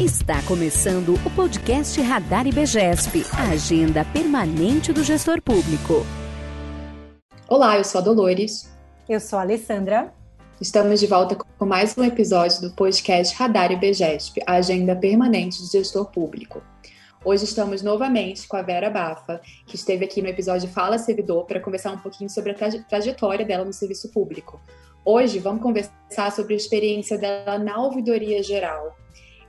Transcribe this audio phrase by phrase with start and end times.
[0.00, 6.06] Está começando o podcast Radar IBGESP, a agenda permanente do gestor público.
[7.48, 8.72] Olá, eu sou a Dolores.
[9.08, 10.14] Eu sou a Alessandra.
[10.60, 15.66] Estamos de volta com mais um episódio do podcast Radar IBGESP, a agenda permanente do
[15.68, 16.62] gestor público.
[17.24, 21.58] Hoje estamos novamente com a Vera Bafa, que esteve aqui no episódio Fala Servidor para
[21.58, 24.60] conversar um pouquinho sobre a trajetória dela no serviço público.
[25.04, 28.96] Hoje vamos conversar sobre a experiência dela na ouvidoria geral.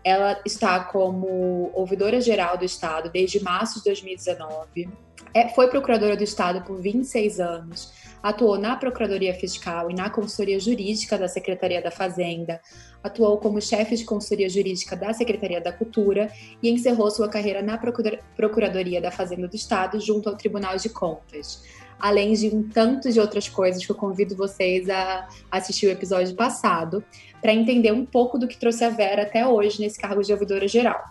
[0.03, 4.89] Ela está como ouvidora geral do Estado desde março de 2019.
[5.33, 7.93] É, foi procuradora do Estado por 26 anos.
[8.21, 12.59] Atuou na Procuradoria Fiscal e na Consultoria Jurídica da Secretaria da Fazenda.
[13.03, 16.31] Atuou como chefe de Consultoria Jurídica da Secretaria da Cultura
[16.61, 21.63] e encerrou sua carreira na Procuradoria da Fazenda do Estado junto ao Tribunal de Contas
[21.99, 26.33] além de um tanto de outras coisas que eu convido vocês a assistir o episódio
[26.33, 27.03] passado,
[27.41, 30.67] para entender um pouco do que trouxe a Vera até hoje nesse cargo de ouvidora
[30.67, 31.01] geral.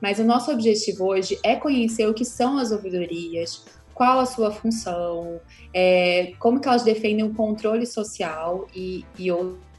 [0.00, 4.50] Mas o nosso objetivo hoje é conhecer o que são as ouvidorias, qual a sua
[4.50, 5.40] função,
[5.72, 9.30] é, como que elas defendem o controle social e, e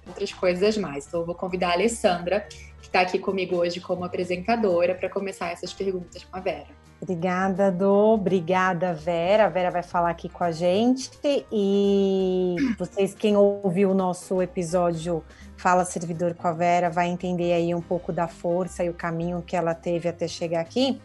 [0.08, 1.08] outras coisas mais.
[1.08, 2.42] Então eu vou convidar a Alessandra,
[2.82, 6.86] que está aqui comigo hoje como apresentadora, para começar essas perguntas com a Vera.
[7.02, 8.14] Obrigada, Do.
[8.14, 9.46] Obrigada, Vera.
[9.46, 11.12] A Vera vai falar aqui com a gente.
[11.52, 15.24] E vocês, quem ouviu o nosso episódio
[15.58, 19.42] Fala Servidor com a Vera, vai entender aí um pouco da força e o caminho
[19.42, 21.00] que ela teve até chegar aqui.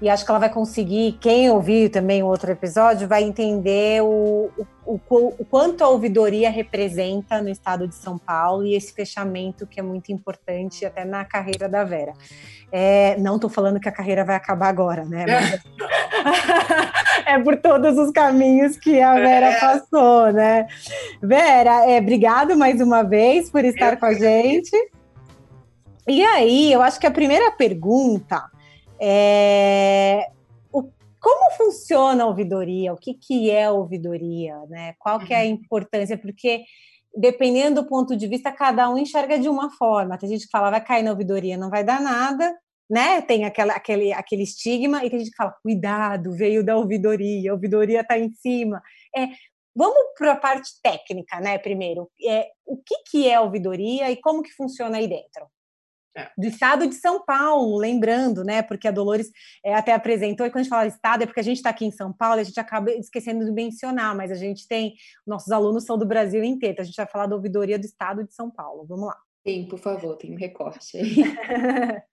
[0.00, 4.50] E acho que ela vai conseguir, quem ouviu também o outro episódio, vai entender o,
[4.86, 9.66] o, o, o quanto a ouvidoria representa no estado de São Paulo e esse fechamento
[9.66, 12.14] que é muito importante até na carreira da Vera.
[12.72, 15.26] É, não estou falando que a carreira vai acabar agora, né?
[15.28, 15.60] Mas...
[17.26, 19.60] é por todos os caminhos que a Vera é.
[19.60, 20.66] passou, né?
[21.22, 24.74] Vera, é, obrigado mais uma vez por estar com a gente.
[26.08, 28.42] E aí, eu acho que a primeira pergunta
[29.00, 30.30] é
[30.72, 30.82] o,
[31.20, 32.92] como funciona a ouvidoria?
[32.92, 34.58] O que, que é a ouvidoria?
[34.68, 34.94] Né?
[34.98, 35.50] Qual que é a uhum.
[35.50, 36.18] importância?
[36.18, 36.64] Porque
[37.16, 40.18] dependendo do ponto de vista, cada um enxerga de uma forma.
[40.18, 42.56] Tem gente que fala, vai cair na ouvidoria, não vai dar nada,
[42.88, 43.20] né?
[43.22, 47.54] Tem aquela, aquele, aquele estigma, e tem gente que fala, cuidado, veio da ouvidoria, a
[47.54, 48.82] ouvidoria está em cima.
[49.16, 49.28] É,
[49.74, 51.58] vamos para a parte técnica, né?
[51.58, 55.46] Primeiro, é, o que, que é a ouvidoria e como que funciona aí dentro?
[56.16, 56.28] É.
[56.36, 58.62] Do estado de São Paulo, lembrando, né?
[58.62, 59.30] Porque a Dolores
[59.64, 61.84] é, até apresentou, e quando a gente fala estado, é porque a gente está aqui
[61.84, 64.94] em São Paulo, a gente acaba esquecendo de mencionar, mas a gente tem,
[65.26, 68.24] nossos alunos são do Brasil inteiro, então a gente vai falar da ouvidoria do estado
[68.24, 68.84] de São Paulo.
[68.86, 69.16] Vamos lá.
[69.46, 71.14] Sim, por favor, tem um recorte aí.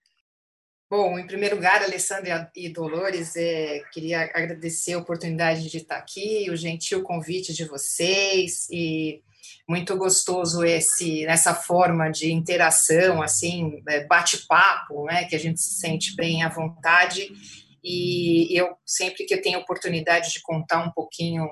[0.90, 6.48] Bom, em primeiro lugar, Alessandra e Dolores, é, queria agradecer a oportunidade de estar aqui,
[6.50, 9.22] o gentil convite de vocês e
[9.68, 15.78] muito gostoso esse essa forma de interação, assim, é, bate-papo, né, que a gente se
[15.78, 17.28] sente bem à vontade.
[17.82, 21.48] E eu sempre que eu tenho oportunidade de contar um pouquinho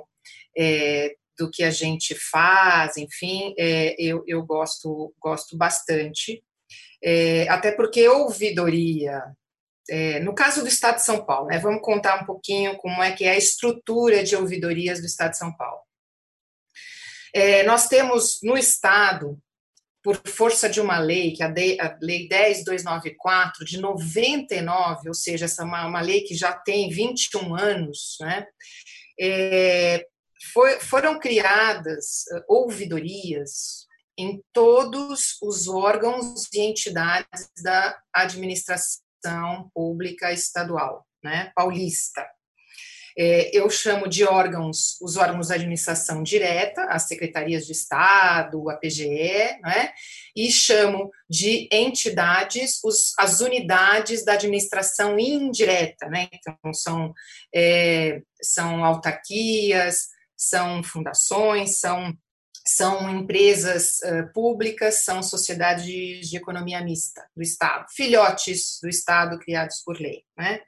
[0.56, 6.42] é, do que a gente faz, enfim, é, eu, eu gosto gosto bastante.
[7.02, 9.22] É, até porque ouvidoria,
[9.88, 13.12] é, no caso do Estado de São Paulo, né, vamos contar um pouquinho como é
[13.12, 15.85] que é a estrutura de ouvidorias do Estado de São Paulo.
[17.36, 19.38] É, nós temos no Estado,
[20.02, 25.60] por força de uma lei, que é a, Lei 10294, de 99, ou seja, essa
[25.60, 28.46] é uma, uma lei que já tem 21 anos, né?
[29.20, 30.06] É,
[30.54, 33.84] foi, foram criadas uh, ouvidorias
[34.16, 42.26] em todos os órgãos e entidades da administração pública estadual, né, paulista.
[43.18, 48.76] É, eu chamo de órgãos, os órgãos da administração direta, as secretarias de Estado, a
[48.76, 49.92] PGE, né?
[50.34, 56.28] e chamo de entidades os, as unidades da administração indireta, né?
[56.30, 57.14] então são,
[57.54, 62.14] é, são autarquias, são fundações, são
[62.66, 69.38] são empresas uh, públicas, são sociedades de, de, economia mista do Estado, filhotes do Estado
[69.38, 70.24] criados por lei.
[70.36, 70.60] Né?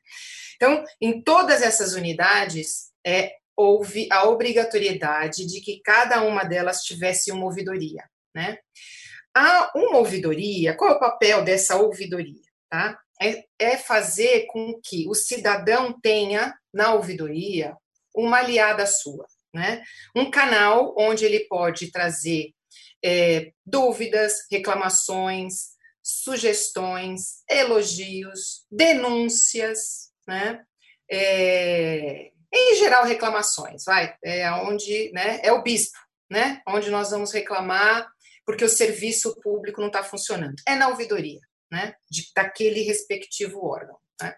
[0.54, 7.32] Então, em todas essas unidades, é, houve a obrigatoriedade de que cada uma delas tivesse
[7.32, 8.04] uma ouvidoria.
[8.32, 8.58] Né?
[9.34, 12.46] Há uma ouvidoria, qual é o papel dessa ouvidoria?
[12.70, 12.98] Tá?
[13.20, 17.76] É, é fazer com que o cidadão tenha na ouvidoria
[18.14, 19.26] uma aliada sua,
[19.58, 19.82] né?
[20.14, 22.52] um canal onde ele pode trazer
[23.04, 30.64] é, dúvidas, reclamações, sugestões, elogios, denúncias, né?
[31.10, 35.98] É, em geral, reclamações, vai, é onde, né, é o bispo,
[36.30, 38.10] né, onde nós vamos reclamar
[38.44, 40.54] porque o serviço público não está funcionando.
[40.66, 41.40] É na ouvidoria,
[41.70, 43.98] né, de, daquele respectivo órgão.
[44.22, 44.34] Né?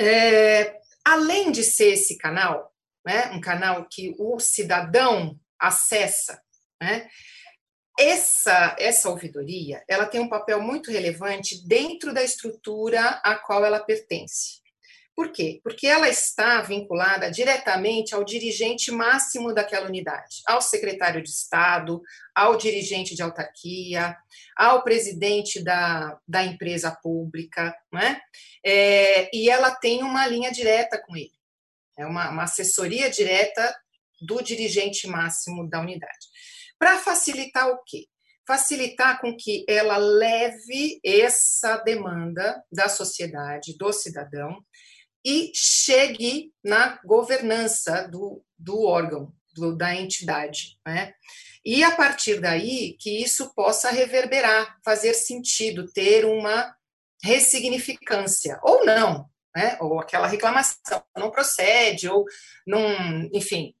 [0.00, 2.72] É, além de ser esse canal,
[3.04, 6.40] né, um canal que o cidadão acessa,
[6.80, 7.08] né,
[7.98, 13.80] essa, essa ouvidoria ela tem um papel muito relevante dentro da estrutura a qual ela
[13.80, 14.58] pertence.
[15.18, 15.58] Por quê?
[15.64, 22.00] Porque ela está vinculada diretamente ao dirigente máximo daquela unidade, ao secretário de Estado,
[22.32, 24.16] ao dirigente de autarquia,
[24.56, 28.20] ao presidente da, da empresa pública, não é?
[28.64, 31.32] é e ela tem uma linha direta com ele,
[31.98, 33.74] é uma, uma assessoria direta
[34.20, 36.26] do dirigente máximo da unidade.
[36.78, 38.06] Para facilitar o quê?
[38.46, 44.64] Facilitar com que ela leve essa demanda da sociedade, do cidadão,
[45.24, 50.78] e chegue na governança do, do órgão, do, da entidade.
[50.86, 51.12] Né?
[51.64, 56.74] E a partir daí que isso possa reverberar, fazer sentido, ter uma
[57.22, 59.28] ressignificância, ou não,
[59.58, 59.76] né?
[59.80, 62.24] ou aquela reclamação não procede, ou
[62.66, 63.74] não, enfim.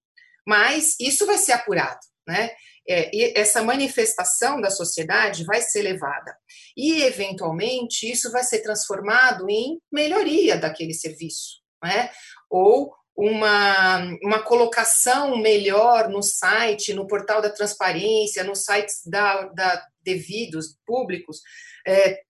[0.46, 2.00] Mas isso vai ser apurado.
[2.26, 2.50] Né?
[2.88, 6.34] é, essa manifestação da sociedade vai ser levada.
[6.76, 12.10] E, eventualmente, isso vai ser transformado em melhoria daquele serviço, né?
[12.48, 19.86] ou uma, uma colocação melhor no site, no portal da transparência, nos sites da, da
[20.02, 21.42] devidos, públicos,
[21.86, 22.22] é,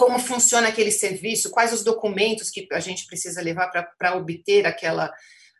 [0.00, 5.12] como funciona aquele serviço, quais os documentos que a gente precisa levar para obter aquela,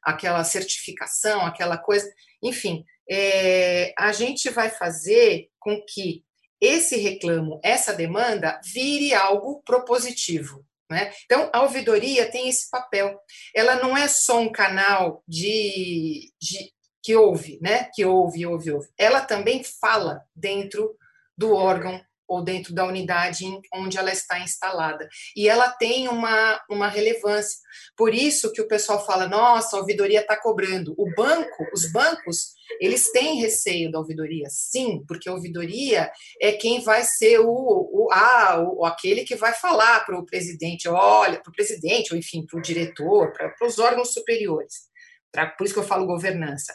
[0.03, 2.11] aquela certificação, aquela coisa,
[2.43, 6.25] enfim, é, a gente vai fazer com que
[6.59, 10.65] esse reclamo, essa demanda, vire algo propositivo.
[10.91, 11.13] Né?
[11.27, 13.21] Então, a ouvidoria tem esse papel.
[13.55, 16.73] Ela não é só um canal de, de
[17.03, 17.91] que ouve, né?
[17.95, 18.89] Que ouve, ouve, ouve.
[18.97, 20.97] Ela também fala dentro
[21.37, 22.01] do órgão
[22.31, 23.45] ou dentro da unidade
[23.75, 25.09] onde ela está instalada.
[25.37, 27.59] E ela tem uma, uma relevância.
[27.97, 30.95] Por isso que o pessoal fala, nossa, a ouvidoria está cobrando.
[30.97, 36.09] O banco, os bancos, eles têm receio da ouvidoria, sim, porque a ouvidoria
[36.41, 40.89] é quem vai ser o, o, ah, o aquele que vai falar para o presidente,
[40.89, 44.89] olha, para o presidente, ou enfim, para o diretor, para os órgãos superiores.
[45.33, 46.73] Pra, por isso que eu falo governança.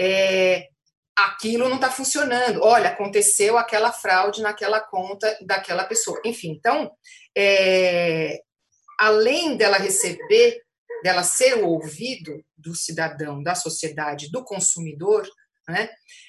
[0.00, 0.66] É,
[1.26, 2.62] aquilo não está funcionando.
[2.62, 6.20] Olha, aconteceu aquela fraude naquela conta daquela pessoa.
[6.24, 6.90] Enfim, então,
[7.36, 8.40] é,
[8.98, 10.62] além dela receber,
[11.02, 15.28] dela ser o ouvido do cidadão, da sociedade, do consumidor,
[15.68, 15.88] né,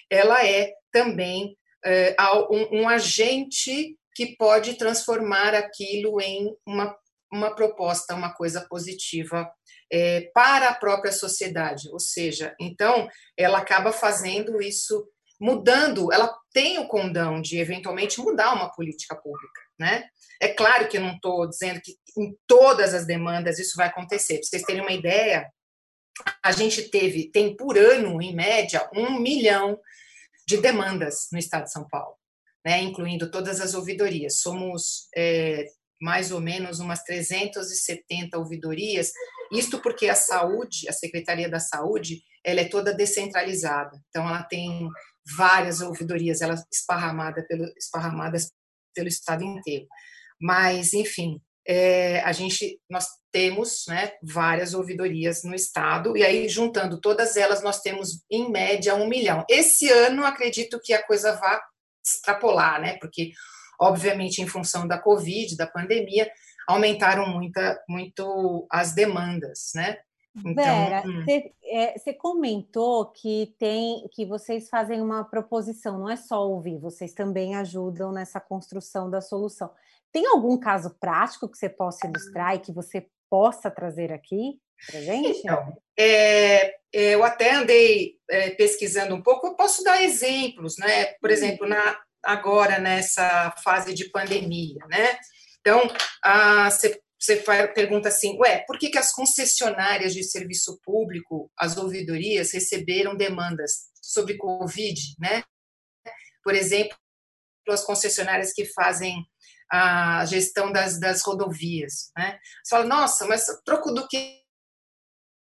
[0.10, 2.16] ela é também é,
[2.50, 6.96] um, um agente que pode transformar aquilo em uma,
[7.32, 9.50] uma proposta, uma coisa positiva
[9.92, 11.90] é, para a própria sociedade.
[11.92, 15.08] Ou seja, então, ela acaba fazendo isso,
[15.40, 19.62] mudando, ela tem o condão de eventualmente mudar uma política pública.
[19.80, 20.06] Né?
[20.42, 24.36] É claro que eu não estou dizendo que em todas as demandas isso vai acontecer.
[24.36, 25.50] Para vocês terem uma ideia,
[26.44, 29.80] a gente teve, tem por ano, em média, um milhão
[30.46, 32.16] de demandas no estado de São Paulo,
[32.66, 32.82] né?
[32.82, 34.40] incluindo todas as ouvidorias.
[34.40, 35.66] Somos é,
[36.02, 39.12] mais ou menos umas 370 ouvidorias,
[39.52, 44.88] isto porque a saúde, a Secretaria da Saúde, ela é toda descentralizada, então ela tem
[45.38, 48.52] várias ouvidorias, elas esparramada pelo, esparramadas
[48.94, 49.88] pelo estado inteiro.
[50.40, 57.00] Mas, enfim, é, a gente, nós temos né, várias ouvidorias no estado, e aí, juntando
[57.00, 59.46] todas elas, nós temos, em média, um milhão.
[59.50, 61.62] Esse ano, acredito que a coisa vá
[62.04, 63.32] extrapolar, né, porque
[63.80, 66.30] obviamente, em função da Covid, da pandemia,
[66.68, 69.98] aumentaram muita, muito as demandas, né?
[70.46, 71.24] Então, Vera, hum.
[71.26, 77.14] você é, comentou que tem que vocês fazem uma proposição, não é só ouvir, vocês
[77.14, 79.72] também ajudam nessa construção da solução.
[80.12, 84.60] Tem algum caso prático que você possa ilustrar e que você possa trazer aqui
[84.90, 85.40] para gente?
[85.40, 91.06] Então, é, eu até andei é, pesquisando um pouco, eu posso dar exemplos, né?
[91.20, 91.34] Por hum.
[91.34, 95.20] exemplo, na, agora nessa fase de pandemia, né?
[95.60, 95.88] Então,
[97.20, 97.36] você
[97.76, 103.90] pergunta assim, ué, por que, que as concessionárias de serviço público, as ouvidorias, receberam demandas
[104.02, 105.44] sobre Covid, né?
[106.44, 106.98] Por exemplo,
[107.70, 109.24] as concessionárias que fazem
[109.72, 112.40] a gestão das, das rodovias, né?
[112.64, 114.42] Você fala, nossa, mas troco do que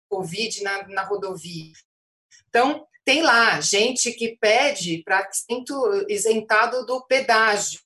[0.09, 1.73] Covid na, na rodovia?
[2.49, 5.29] Então, tem lá gente que pede para
[6.09, 7.81] isentado do pedágio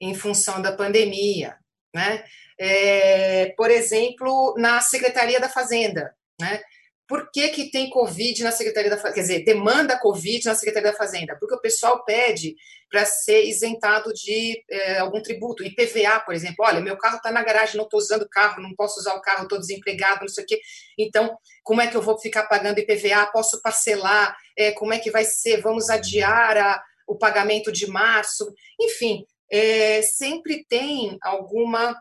[0.00, 1.58] em função da pandemia,
[1.94, 2.24] né?
[2.58, 6.62] É, por exemplo, na Secretaria da Fazenda, né?
[7.06, 9.14] Por que, que tem Covid na Secretaria da Fazenda?
[9.14, 11.36] Quer dizer, demanda Covid na Secretaria da Fazenda?
[11.38, 12.56] Porque o pessoal pede
[12.90, 15.62] para ser isentado de é, algum tributo.
[15.62, 16.64] IPVA, por exemplo.
[16.64, 19.20] Olha, meu carro está na garagem, não estou usando o carro, não posso usar o
[19.20, 20.60] carro, estou desempregado, não sei o quê.
[20.98, 23.26] Então, como é que eu vou ficar pagando IPVA?
[23.32, 24.34] Posso parcelar?
[24.56, 25.60] É, como é que vai ser?
[25.60, 28.50] Vamos adiar a, o pagamento de março?
[28.80, 32.00] Enfim, é, sempre tem alguma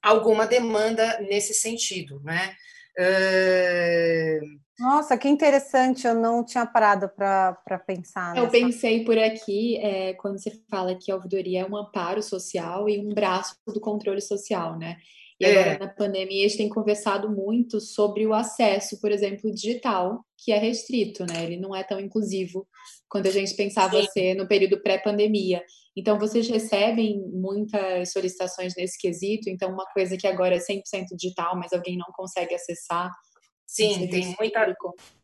[0.00, 2.54] alguma demanda nesse sentido, né?
[4.78, 8.36] Nossa, que interessante, eu não tinha parado para pensar.
[8.36, 12.88] Eu pensei por aqui, é, quando você fala que a ouvidoria é um amparo social
[12.88, 14.96] e um braço do controle social, né?
[15.38, 15.78] E agora, é.
[15.78, 20.58] na pandemia, a gente tem conversado muito sobre o acesso, por exemplo, digital, que é
[20.58, 21.44] restrito, né?
[21.44, 22.66] Ele não é tão inclusivo
[23.14, 24.08] quando a gente pensava Sim.
[24.12, 25.62] ser no período pré-pandemia.
[25.96, 29.48] Então, vocês recebem muitas solicitações nesse quesito?
[29.48, 30.82] Então, uma coisa que agora é 100%
[31.16, 33.12] digital, mas alguém não consegue acessar?
[33.64, 34.74] Sim, tem muita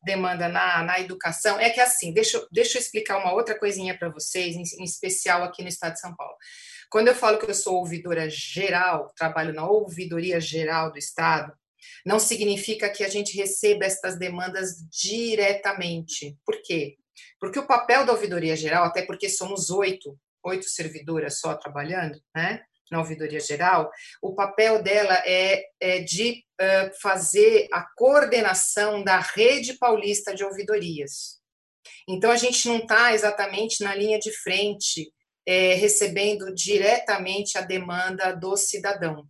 [0.04, 1.58] demanda na, na educação.
[1.58, 5.42] É que assim, deixa, deixa eu explicar uma outra coisinha para vocês, em, em especial
[5.42, 6.36] aqui no estado de São Paulo.
[6.88, 11.52] Quando eu falo que eu sou ouvidora geral, trabalho na ouvidoria geral do Estado,
[12.06, 16.38] não significa que a gente receba estas demandas diretamente.
[16.46, 16.99] Por quê?
[17.38, 22.62] Porque o papel da ouvidoria geral, até porque somos oito, oito servidoras só trabalhando, né?
[22.90, 23.88] Na ouvidoria geral,
[24.20, 31.38] o papel dela é, é de uh, fazer a coordenação da rede paulista de ouvidorias.
[32.08, 35.12] Então, a gente não está exatamente na linha de frente
[35.46, 39.24] é, recebendo diretamente a demanda do cidadão.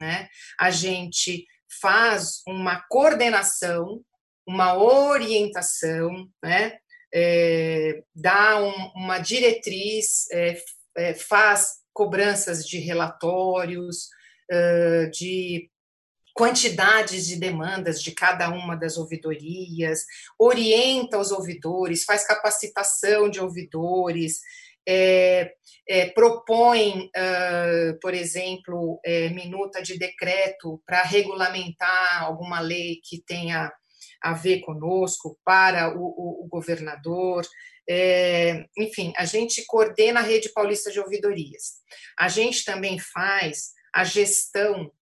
[0.00, 0.28] Né?
[0.58, 1.46] A gente
[1.80, 4.02] faz uma coordenação,
[4.46, 6.78] uma orientação, né?
[7.12, 14.08] É, dá um, uma diretriz, é, faz cobranças de relatórios,
[15.12, 15.68] de
[16.38, 20.04] quantidades de demandas de cada uma das ouvidorias,
[20.38, 24.40] orienta os ouvidores, faz capacitação de ouvidores,
[24.88, 25.52] é,
[25.86, 33.72] é, propõe, uh, por exemplo, é, minuta de decreto para regulamentar alguma lei que tenha
[34.22, 37.46] a ver conosco para o, o, o governador.
[37.88, 41.78] É, enfim, a gente coordena a rede paulista de ouvidorias.
[42.18, 44.92] A gente também faz a gestão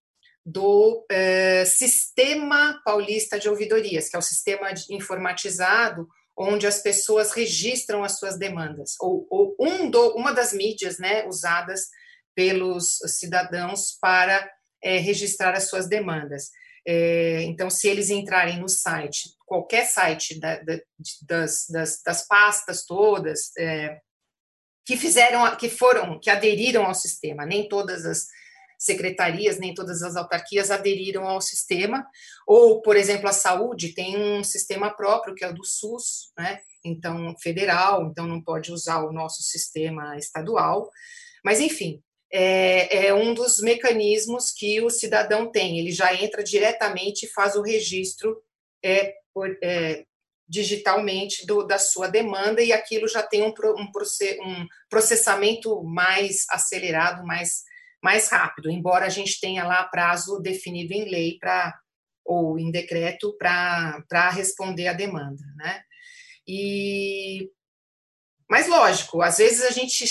[0.45, 6.07] do é, Sistema Paulista de Ouvidorias, que é o sistema informatizado
[6.37, 11.25] onde as pessoas registram as suas demandas, ou, ou um do, uma das mídias né,
[11.25, 11.87] usadas
[12.35, 14.47] pelos cidadãos para
[14.81, 16.51] é, registrar as suas demandas.
[16.89, 20.79] É, então, se eles entrarem no site, qualquer site da, da,
[21.27, 23.99] das, das, das, pastas todas, é,
[24.85, 28.27] que fizeram, que foram, que aderiram ao sistema, nem todas as
[28.79, 32.07] secretarias, nem todas as autarquias aderiram ao sistema,
[32.47, 36.61] ou, por exemplo, a saúde tem um sistema próprio, que é o do SUS, né?
[36.85, 40.89] então, federal, então não pode usar o nosso sistema estadual,
[41.43, 45.79] mas, enfim, é, é, um dos mecanismos que o cidadão tem.
[45.79, 48.41] Ele já entra diretamente e faz o registro
[48.83, 50.05] é, por, é,
[50.47, 53.91] digitalmente do, da sua demanda e aquilo já tem um, um,
[54.45, 57.65] um processamento mais acelerado, mais
[58.01, 61.77] mais rápido, embora a gente tenha lá prazo definido em lei para
[62.23, 65.81] ou em decreto para responder a demanda, né?
[66.47, 67.49] E
[68.49, 70.05] mas lógico, às vezes a gente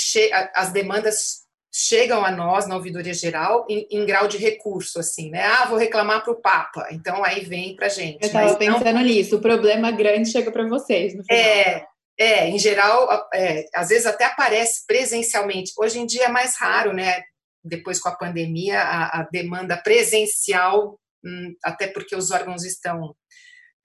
[0.54, 1.45] as demandas
[1.78, 5.42] chegam a nós na ouvidoria geral em, em, grau de recurso, assim, né?
[5.44, 8.22] Ah, vou reclamar para o Papa, então aí vem para gente.
[8.22, 9.02] Eu estava pensando não...
[9.02, 9.36] nisso.
[9.36, 11.14] O problema grande chega para vocês.
[11.14, 11.38] No final.
[11.38, 11.86] É,
[12.18, 15.72] é, em geral, é, às vezes até aparece presencialmente.
[15.78, 17.22] Hoje em dia é mais raro, né?
[17.66, 23.14] depois com a pandemia, a, a demanda presencial, hum, até porque os órgãos estão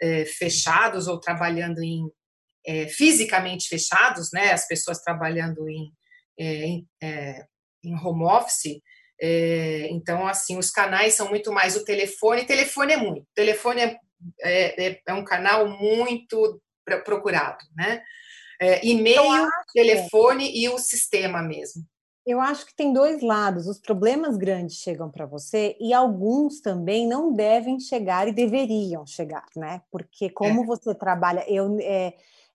[0.01, 2.09] é, fechados ou trabalhando em
[2.65, 4.51] é, fisicamente fechados, né?
[4.51, 5.91] As pessoas trabalhando em,
[6.39, 7.45] é, é,
[7.83, 8.81] em home office.
[9.19, 12.45] É, então, assim, os canais são muito mais o telefone.
[12.45, 13.27] Telefone é muito.
[13.35, 13.99] Telefone é,
[14.41, 16.61] é, é um canal muito
[17.05, 18.03] procurado, né?
[18.83, 21.83] e-mail, telefone e o sistema mesmo.
[22.25, 23.67] Eu acho que tem dois lados.
[23.67, 29.45] Os problemas grandes chegam para você e alguns também não devem chegar e deveriam chegar,
[29.55, 29.81] né?
[29.91, 30.65] Porque como é.
[30.65, 31.79] você trabalha, eu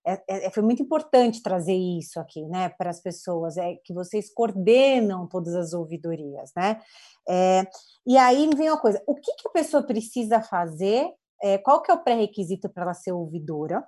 [0.07, 3.93] é, é, é, foi muito importante trazer isso aqui, né, para as pessoas, é que
[3.93, 6.81] vocês coordenam todas as ouvidorias, né?
[7.27, 7.63] É,
[8.05, 11.13] e aí vem uma coisa: o que, que a pessoa precisa fazer?
[11.43, 13.85] É, qual que é o pré-requisito para ela ser ouvidora,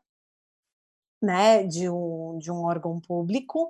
[1.21, 3.69] né, de um, de um órgão público?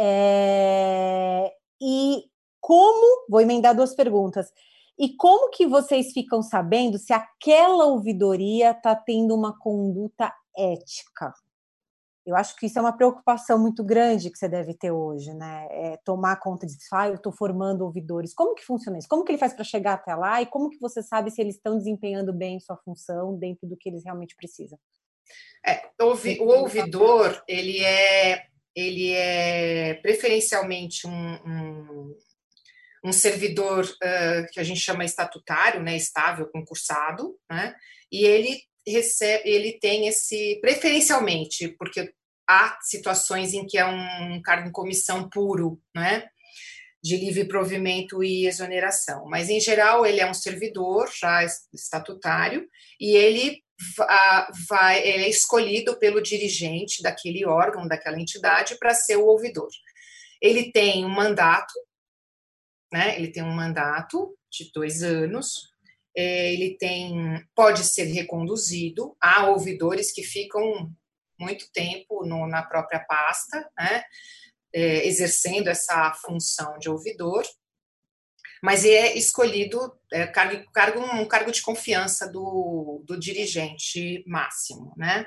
[0.00, 2.24] É, e
[2.60, 4.52] como, vou emendar duas perguntas,
[4.98, 11.32] E como que vocês ficam sabendo se aquela ouvidoria está tendo uma conduta ética?
[12.28, 15.66] Eu acho que isso é uma preocupação muito grande que você deve ter hoje, né?
[15.70, 16.88] É tomar conta disso.
[16.92, 18.34] Ah, eu estou formando ouvidores.
[18.34, 19.08] Como que funciona isso?
[19.08, 20.42] Como que ele faz para chegar até lá?
[20.42, 23.88] E como que você sabe se eles estão desempenhando bem sua função dentro do que
[23.88, 24.78] eles realmente precisam?
[25.66, 28.44] É, o ouvidor, ele é,
[28.76, 32.16] ele é preferencialmente um, um,
[33.06, 37.74] um servidor uh, que a gente chama estatutário, né, estável, concursado, né?
[38.12, 42.12] E ele recebe, ele tem esse preferencialmente, porque
[42.48, 46.26] há situações em que é um cargo em comissão puro, né?
[47.02, 49.26] De livre provimento e exoneração.
[49.26, 52.66] Mas, em geral, ele é um servidor já estatutário
[52.98, 53.62] e ele
[54.68, 59.68] vai, ele é escolhido pelo dirigente daquele órgão, daquela entidade, para ser o ouvidor.
[60.40, 61.72] Ele tem um mandato,
[62.92, 63.16] né?
[63.16, 65.68] Ele tem um mandato de dois anos.
[66.16, 69.16] É, ele tem, pode ser reconduzido.
[69.20, 70.90] Há ouvidores que ficam
[71.38, 74.02] muito tempo no, na própria pasta, né,
[74.72, 77.44] é, exercendo essa função de ouvidor,
[78.62, 79.78] mas é escolhido
[80.12, 84.92] é, cargo, cargo, um cargo de confiança do, do dirigente máximo.
[84.96, 85.26] Né?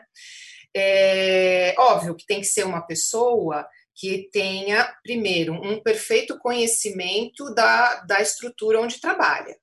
[0.76, 8.02] É óbvio que tem que ser uma pessoa que tenha, primeiro, um perfeito conhecimento da,
[8.04, 9.56] da estrutura onde trabalha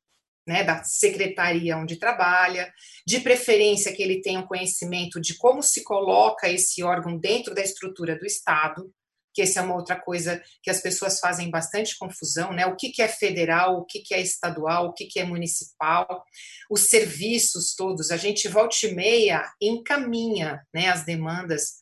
[0.49, 2.73] né, da secretaria onde trabalha,
[3.07, 7.61] de preferência que ele tenha um conhecimento de como se coloca esse órgão dentro da
[7.61, 8.91] estrutura do Estado,
[9.35, 12.67] que essa é uma outra coisa que as pessoas fazem bastante confusão, né?
[12.67, 16.25] O que, que é federal, o que, que é estadual, o que, que é municipal,
[16.71, 21.75] os serviços todos, a gente volta e meia encaminha né, as demandas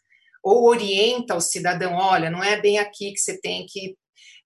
[0.42, 3.96] ou orienta o cidadão, olha, não é bem aqui que você tem que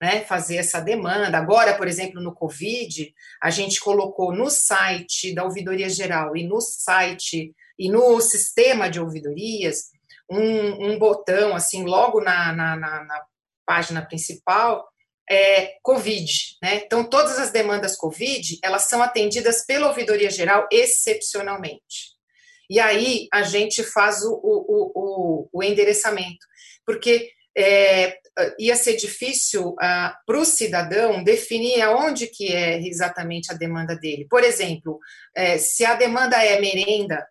[0.00, 1.36] né, fazer essa demanda.
[1.36, 6.60] Agora, por exemplo, no Covid, a gente colocou no site da Ouvidoria Geral e no
[6.60, 9.90] site e no sistema de ouvidorias
[10.30, 13.24] um, um botão, assim, logo na, na, na, na
[13.66, 14.88] página principal,
[15.28, 16.82] é, Covid, né?
[16.84, 22.16] Então, todas as demandas Covid, elas são atendidas pela Ouvidoria Geral excepcionalmente.
[22.68, 26.46] E aí, a gente faz o, o, o, o endereçamento,
[26.84, 28.18] porque é,
[28.58, 34.26] ia ser difícil uh, para o cidadão definir aonde que é exatamente a demanda dele.
[34.28, 34.98] Por exemplo,
[35.34, 37.26] é, se a demanda é merenda,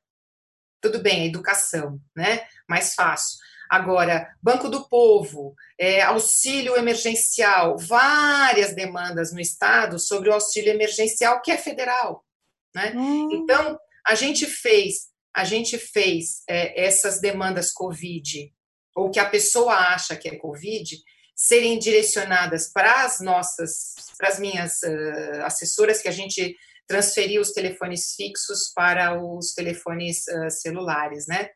[0.81, 2.41] tudo bem, educação, né?
[2.67, 3.37] Mais fácil.
[3.69, 11.39] Agora, Banco do Povo, é, auxílio emergencial, várias demandas no Estado sobre o auxílio emergencial,
[11.41, 12.25] que é federal.
[12.73, 12.93] Né?
[12.95, 13.29] Hum.
[13.31, 18.51] Então, a gente fez, a gente fez é, essas demandas Covid
[18.99, 20.97] ou que a pessoa acha que é Covid,
[21.35, 27.51] serem direcionadas para as nossas, para as minhas uh, assessoras, que a gente transferiu os
[27.51, 31.49] telefones fixos para os telefones uh, celulares, né?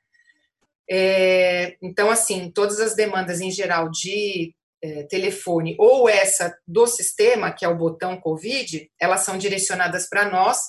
[0.89, 7.51] É, então, assim, todas as demandas em geral de é, telefone ou essa do sistema,
[7.51, 10.59] que é o botão Covid, elas são direcionadas para nós,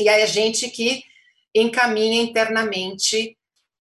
[0.00, 1.02] e aí a gente que
[1.54, 3.37] encaminha internamente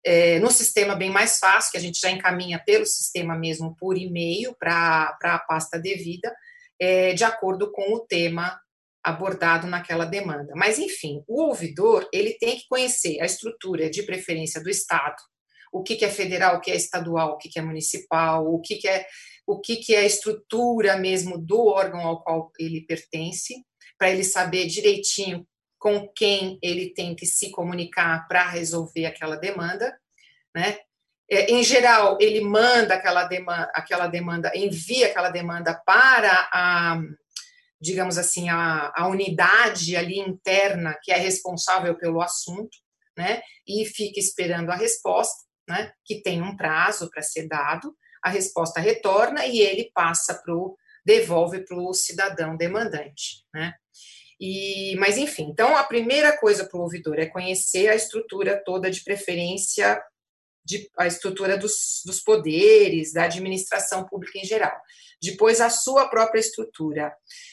[0.08, 3.98] é, no sistema bem mais fácil, que a gente já encaminha pelo sistema mesmo por
[3.98, 6.34] e-mail para a pasta devida,
[6.80, 8.58] é, de acordo com o tema
[9.04, 10.54] abordado naquela demanda.
[10.56, 15.16] Mas, enfim, o ouvidor ele tem que conhecer a estrutura de preferência do Estado,
[15.70, 18.62] o que, que é federal, o que é estadual, o que, que é municipal, o
[18.62, 19.06] que, que é
[19.46, 23.62] o que, que é a estrutura mesmo do órgão ao qual ele pertence,
[23.98, 25.46] para ele saber direitinho
[25.78, 29.98] com quem ele tem que se comunicar para resolver aquela demanda,
[30.54, 30.78] né?
[31.30, 36.98] É, em geral, ele manda aquela demanda, aquela demanda, envia aquela demanda para a,
[37.80, 42.76] digamos assim, a, a unidade ali interna que é responsável pelo assunto,
[43.16, 43.42] né?
[43.66, 45.92] E fica esperando a resposta, né?
[46.04, 47.94] Que tem um prazo para ser dado.
[48.22, 53.74] A resposta retorna e ele passa para o devolve para o cidadão demandante, né?
[54.40, 58.90] E, mas, enfim, então a primeira coisa para o ouvidor é conhecer a estrutura toda
[58.90, 60.00] de preferência,
[60.64, 64.76] de, a estrutura dos, dos poderes, da administração pública em geral.
[65.20, 67.12] Depois, a sua própria estrutura.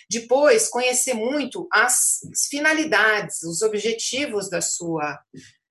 [0.10, 2.20] Depois, conhecer muito as
[2.50, 5.20] finalidades, os objetivos da sua,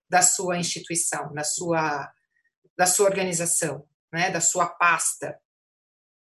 [0.08, 2.12] da sua instituição, da sua,
[2.76, 5.38] da sua organização, né, da sua pasta.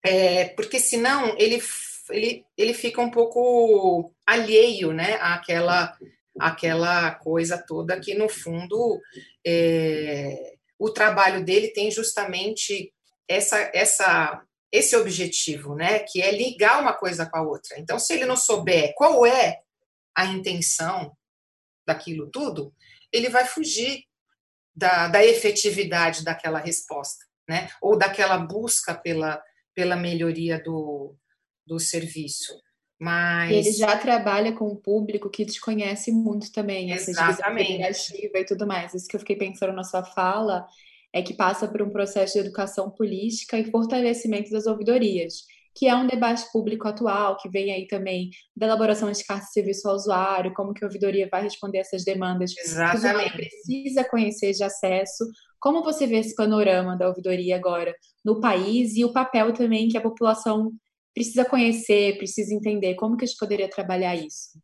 [0.04, 1.62] É, porque senão ele
[2.10, 5.98] ele, ele fica um pouco alheio né, àquela,
[6.40, 9.00] àquela coisa toda que, no fundo,
[9.46, 12.94] é, o trabalho dele tem justamente
[13.28, 14.42] essa, essa,
[14.72, 17.80] esse objetivo, né, que é ligar uma coisa com a outra.
[17.80, 19.60] Então, se ele não souber qual é
[20.16, 21.16] a intenção
[21.86, 22.74] daquilo tudo,
[23.12, 24.04] ele vai fugir
[24.76, 27.70] da, da efetividade daquela resposta, né?
[27.82, 29.42] Ou daquela busca pela,
[29.74, 31.16] pela melhoria do,
[31.70, 32.54] do serviço.
[33.00, 33.52] Mas...
[33.52, 37.82] ele já trabalha com um público que desconhece muito também Exatamente.
[37.82, 38.94] essa divisão e tudo mais.
[38.94, 40.66] Isso que eu fiquei pensando na sua fala
[41.14, 45.46] é que passa por um processo de educação política e fortalecimento das ouvidorias
[45.80, 49.54] que é um debate público atual, que vem aí também da elaboração de carta de
[49.54, 53.00] serviço ao usuário, como que a ouvidoria vai responder essas demandas Exatamente.
[53.00, 55.26] que o usuário precisa conhecer de acesso.
[55.58, 59.98] Como você vê esse panorama da ouvidoria agora no país e o papel também que
[59.98, 60.72] a população
[61.14, 62.96] precisa conhecer, precisa entender?
[62.96, 64.60] Como que a gente poderia trabalhar isso?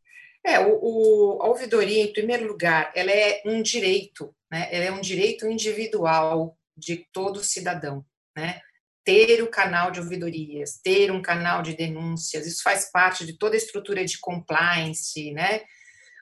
[0.45, 4.67] É, o, o, a ouvidoria, em primeiro lugar, ela é um direito, né?
[4.71, 8.05] Ela é um direito individual de todo cidadão,
[8.35, 8.59] né?
[9.05, 13.55] ter o canal de ouvidorias, ter um canal de denúncias, isso faz parte de toda
[13.55, 15.61] a estrutura de compliance, né?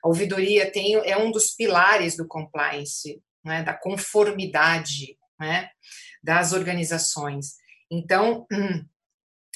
[0.04, 3.62] A ouvidoria tem, é um dos pilares do compliance, né?
[3.62, 5.70] da conformidade né?
[6.22, 7.54] das organizações.
[7.90, 8.46] Então,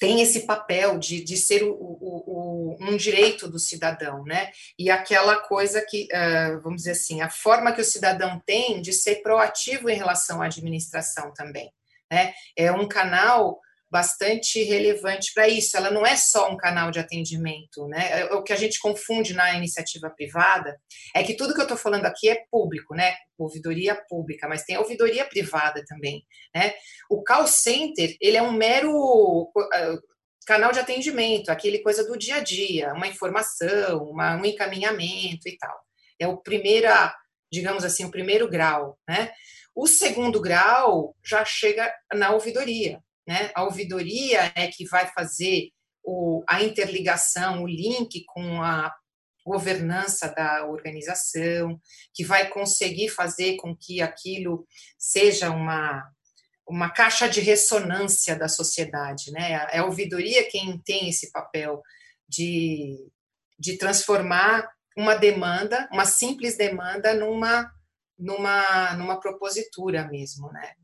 [0.00, 4.50] tem esse papel de, de ser o, o, o, um direito do cidadão, né?
[4.78, 8.92] E aquela coisa que, uh, vamos dizer assim, a forma que o cidadão tem de
[8.92, 11.72] ser proativo em relação à administração também
[12.10, 12.32] né?
[12.56, 15.76] É um canal bastante relevante para isso.
[15.76, 18.20] Ela não é só um canal de atendimento, né?
[18.20, 20.78] É, o que a gente confunde na iniciativa privada
[21.14, 23.14] é que tudo que eu estou falando aqui é público, né?
[23.38, 26.24] Ouvidoria pública, mas tem ouvidoria privada também,
[26.54, 26.74] né?
[27.10, 30.00] O call center ele é um mero uh,
[30.46, 35.56] canal de atendimento, aquele coisa do dia a dia, uma informação, uma, um encaminhamento e
[35.56, 35.76] tal.
[36.18, 36.88] É o primeiro,
[37.50, 39.30] digamos assim, o primeiro grau, né?
[39.74, 43.00] O segundo grau já chega na ouvidoria.
[43.28, 43.50] Né?
[43.54, 45.68] A ouvidoria é que vai fazer
[46.02, 48.90] o, a interligação, o link com a
[49.44, 51.78] governança da organização,
[52.14, 54.66] que vai conseguir fazer com que aquilo
[54.98, 56.10] seja uma,
[56.66, 59.30] uma caixa de ressonância da sociedade.
[59.30, 59.52] Né?
[59.70, 61.82] É a ouvidoria quem tem esse papel
[62.26, 62.96] de,
[63.58, 67.70] de transformar uma demanda, uma simples demanda, numa
[68.18, 70.74] numa, numa propositura mesmo, né?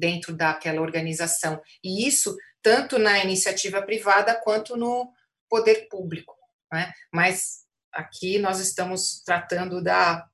[0.00, 1.60] Dentro daquela organização.
[1.84, 5.12] E isso tanto na iniciativa privada quanto no
[5.48, 6.34] poder público.
[6.72, 6.92] Né?
[7.12, 10.26] Mas aqui nós estamos tratando da,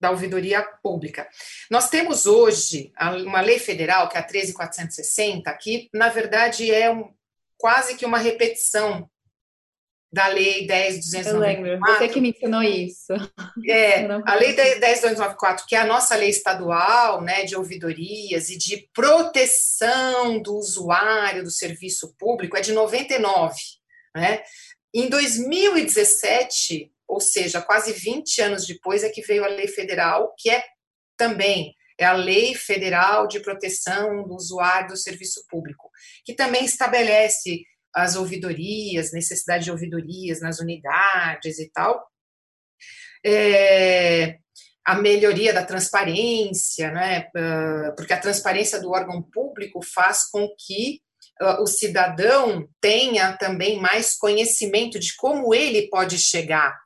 [0.00, 1.28] da ouvidoria pública.
[1.70, 2.92] Nós temos hoje
[3.24, 7.14] uma lei federal, que é a 13460, que, na verdade, é um,
[7.56, 9.08] quase que uma repetição
[10.12, 11.26] da Lei 10.294.
[11.26, 13.12] Eu lembro, você que me ensinou isso.
[13.66, 18.88] É, a Lei 10.294, que é a nossa lei estadual né, de ouvidorias e de
[18.92, 23.54] proteção do usuário do serviço público, é de 99.
[24.14, 24.42] Né?
[24.94, 30.50] Em 2017, ou seja, quase 20 anos depois, é que veio a lei federal, que
[30.50, 30.62] é
[31.16, 35.90] também é a Lei Federal de Proteção do Usuário do Serviço Público,
[36.24, 37.62] que também estabelece
[37.94, 42.06] as ouvidorias, necessidade de ouvidorias nas unidades e tal.
[43.24, 44.38] É,
[44.84, 47.28] a melhoria da transparência, né?
[47.36, 51.00] Ah, porque a transparência do órgão público faz com que
[51.40, 56.76] ah, o cidadão tenha também mais conhecimento de como ele pode chegar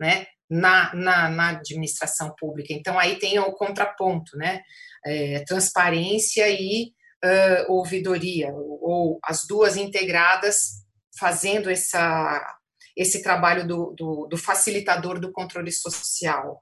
[0.00, 2.72] né, na, na, na administração pública.
[2.72, 4.62] Então, aí tem o contraponto, né?
[5.04, 6.92] É, transparência e
[7.24, 10.82] uh, ouvidoria, ou, as duas integradas
[11.18, 12.58] fazendo essa,
[12.96, 16.58] esse trabalho do, do, do facilitador do controle social.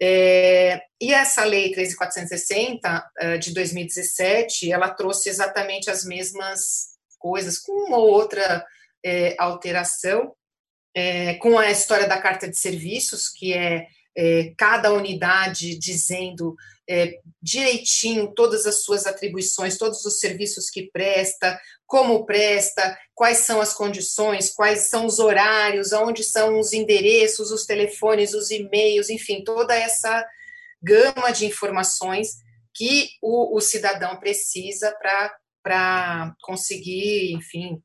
[0.00, 7.72] É, e essa lei 13.460 uh, de 2017, ela trouxe exatamente as mesmas coisas, com
[7.72, 8.64] uma ou outra
[9.04, 10.32] é, alteração,
[10.94, 16.54] é, com a história da carta de serviços, que é, é cada unidade dizendo
[16.88, 23.60] é, direitinho todas as suas atribuições, todos os serviços que presta, como presta, quais são
[23.60, 29.44] as condições, quais são os horários, onde são os endereços, os telefones, os e-mails, enfim,
[29.44, 30.26] toda essa
[30.82, 32.36] gama de informações
[32.74, 34.94] que o, o cidadão precisa
[35.62, 37.82] para conseguir, enfim,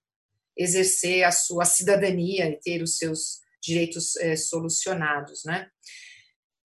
[0.55, 5.67] exercer a sua cidadania e ter os seus direitos é, solucionados, né?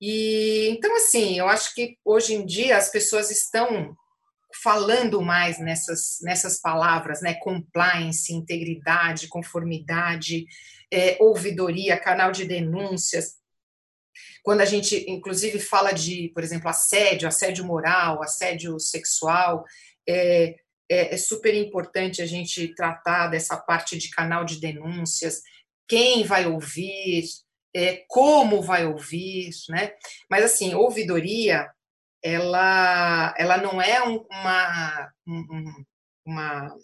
[0.01, 3.97] E então, assim, eu acho que hoje em dia as pessoas estão
[4.63, 7.35] falando mais nessas, nessas palavras, né?
[7.35, 10.47] Compliance, integridade, conformidade,
[10.93, 13.37] é, ouvidoria, canal de denúncias.
[14.43, 19.65] Quando a gente, inclusive, fala de, por exemplo, assédio, assédio moral, assédio sexual,
[20.09, 20.57] é,
[20.91, 25.43] é, é super importante a gente tratar dessa parte de canal de denúncias,
[25.87, 27.25] quem vai ouvir,
[27.75, 29.93] é, como vai ouvir, né?
[30.31, 31.71] Mas assim, ouvidoria,
[32.23, 35.13] ela, ela não é uma,
[36.27, 36.77] uma,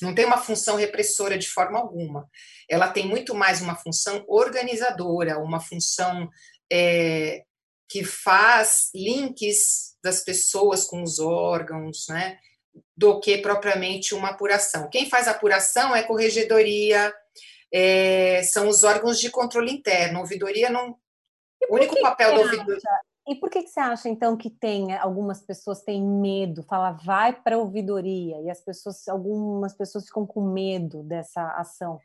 [0.00, 2.28] não tem uma função repressora de forma alguma.
[2.68, 6.28] Ela tem muito mais uma função organizadora, uma função
[6.70, 7.44] é,
[7.88, 12.38] que faz links das pessoas com os órgãos, né?
[12.96, 14.88] Do que propriamente uma apuração.
[14.88, 17.12] Quem faz apuração é corregedoria,
[17.72, 20.20] é, são os órgãos de controle interno.
[20.20, 20.96] Ouvidoria não.
[21.70, 22.80] O único papel da ouvidoria.
[23.26, 27.32] E por que, que você acha, então, que tem algumas pessoas têm medo, fala vai
[27.32, 32.00] para a ouvidoria, e as pessoas, algumas pessoas ficam com medo dessa ação?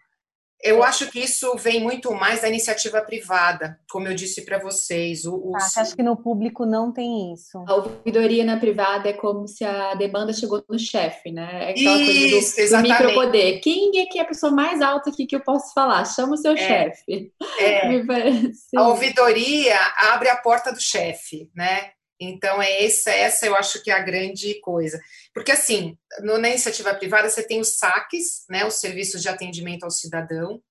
[0.64, 5.24] Eu acho que isso vem muito mais da iniciativa privada, como eu disse para vocês.
[5.26, 5.56] O, o...
[5.56, 7.64] Ah, acha que no público não tem isso?
[7.68, 11.70] A ouvidoria na privada é como se a demanda chegou no chefe, né?
[11.70, 13.62] É aquela isso, coisa do, do micropoder.
[13.62, 16.04] Quem é que é a pessoa mais alta aqui que eu posso falar?
[16.06, 17.32] Chama o seu é, chefe.
[17.60, 17.88] É.
[18.76, 19.78] A ouvidoria
[20.12, 21.92] abre a porta do chefe, né?
[22.20, 25.00] Então, é essa, essa eu acho que é a grande coisa.
[25.34, 29.84] Porque, assim, no, na iniciativa privada, você tem os saques, né, os serviços de atendimento
[29.84, 30.62] ao cidadão,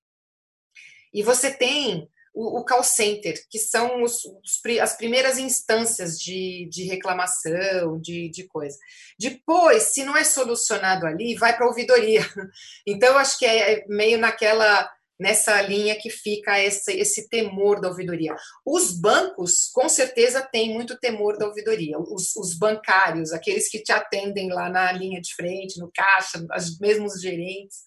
[1.13, 6.67] e você tem o, o call center, que são os, os, as primeiras instâncias de,
[6.69, 8.77] de reclamação, de, de coisa.
[9.17, 12.21] Depois, se não é solucionado ali, vai para a ouvidoria.
[12.85, 17.87] Então, eu acho que é meio naquela nessa linha que fica esse, esse temor da
[17.87, 18.35] ouvidoria.
[18.65, 21.97] Os bancos, com certeza, têm muito temor da ouvidoria.
[21.97, 26.79] Os, os, bancários, aqueles que te atendem lá na linha de frente, no caixa, os
[26.79, 27.77] mesmos gerentes,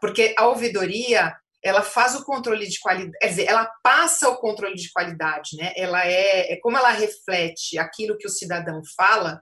[0.00, 4.74] porque a ouvidoria ela faz o controle de qualidade, quer dizer, ela passa o controle
[4.74, 5.72] de qualidade, né?
[5.76, 9.40] Ela é, é como ela reflete aquilo que o cidadão fala,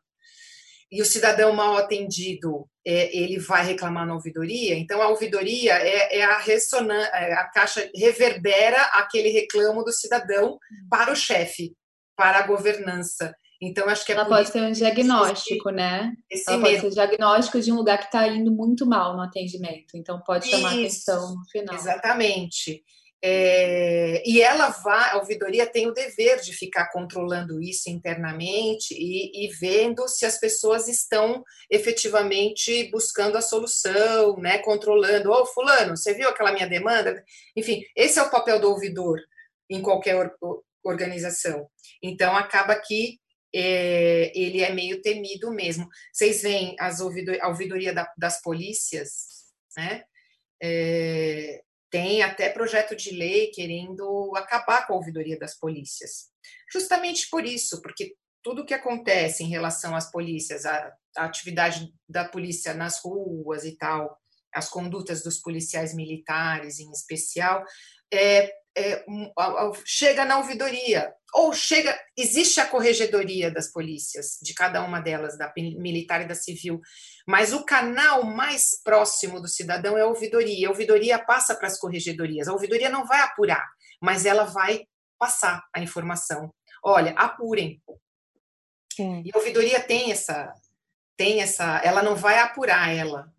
[0.90, 6.18] e o cidadão mal atendido é, ele vai reclamar na ouvidoria, então a ouvidoria é,
[6.18, 11.74] é a ressonância, é, a caixa reverbera aquele reclamo do cidadão para o chefe,
[12.16, 13.35] para a governança.
[13.62, 16.12] Então, acho que é ela pode ser um diagnóstico, né?
[16.48, 16.62] Ela mesmo.
[16.62, 19.96] pode ser diagnóstico de um lugar que está indo muito mal no atendimento.
[19.96, 21.74] Então, pode chamar Isso, atenção no final.
[21.74, 22.83] Exatamente.
[23.22, 29.44] É, e ela vai, a ouvidoria tem o dever de ficar controlando isso internamente e,
[29.44, 35.30] e, vendo se as pessoas estão efetivamente buscando a solução, né, controlando.
[35.30, 37.22] Ô, oh, fulano, você viu aquela minha demanda?
[37.54, 39.20] Enfim, esse é o papel do ouvidor
[39.68, 41.68] em qualquer or, organização.
[42.02, 43.20] Então, acaba que
[43.54, 45.87] é, ele é meio temido mesmo.
[46.11, 49.11] Vocês veem as a ouvidoria da, das polícias,
[49.76, 50.04] né?
[50.62, 56.31] É, tem até projeto de lei querendo acabar com a ouvidoria das polícias.
[56.72, 62.24] Justamente por isso, porque tudo que acontece em relação às polícias, a, a atividade da
[62.24, 64.16] polícia nas ruas e tal,
[64.55, 67.64] as condutas dos policiais militares em especial,
[68.12, 69.04] é, é,
[69.85, 75.52] chega na ouvidoria, ou chega, existe a corregedoria das polícias, de cada uma delas, da
[75.56, 76.80] militar e da civil,
[77.26, 80.68] mas o canal mais próximo do cidadão é a ouvidoria.
[80.68, 82.48] A ouvidoria passa para as corregedorias.
[82.48, 83.64] A ouvidoria não vai apurar,
[84.00, 84.85] mas ela vai
[85.18, 86.52] passar a informação.
[86.83, 87.83] Olha, apurem.
[88.92, 89.22] Sim.
[89.24, 90.52] E a ouvidoria tem essa,
[91.16, 93.33] tem essa, ela não vai apurar ela,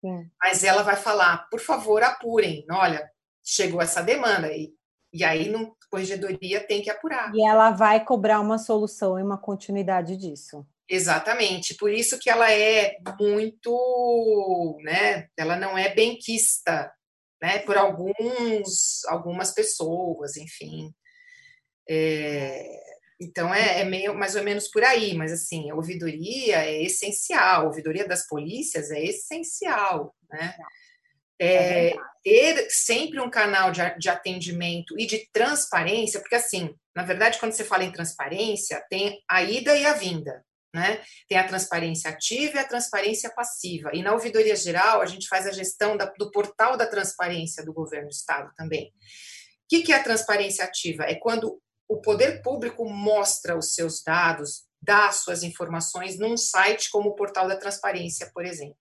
[0.00, 0.30] Sim.
[0.42, 2.66] mas ela vai falar, por favor, apurem.
[2.70, 3.10] Olha,
[3.50, 4.72] chegou essa demanda e,
[5.12, 7.34] e aí no corregedoria tem que apurar.
[7.34, 10.64] E ela vai cobrar uma solução e uma continuidade disso.
[10.88, 16.92] Exatamente, por isso que ela é muito, né, ela não é benquista,
[17.40, 20.92] né, por alguns, algumas pessoas, enfim.
[21.88, 22.64] É,
[23.20, 27.62] então é, é, meio mais ou menos por aí, mas assim, a ouvidoria é essencial,
[27.62, 30.56] a ouvidoria das polícias é essencial, né?
[31.40, 37.02] É, é ter sempre um canal de, de atendimento e de transparência, porque assim, na
[37.02, 40.44] verdade, quando você fala em transparência, tem a ida e a vinda.
[40.72, 41.02] Né?
[41.28, 43.90] Tem a transparência ativa e a transparência passiva.
[43.92, 47.72] E na ouvidoria geral, a gente faz a gestão da, do portal da transparência do
[47.72, 48.86] governo do estado também.
[48.86, 48.90] O
[49.68, 51.04] que, que é a transparência ativa?
[51.04, 57.10] É quando o poder público mostra os seus dados, dá suas informações num site como
[57.10, 58.76] o portal da transparência, por exemplo.